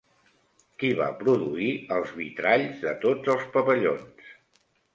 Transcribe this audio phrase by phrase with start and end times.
[0.83, 1.67] Qui va produir
[1.97, 4.37] els vitralls de tots els pavellons?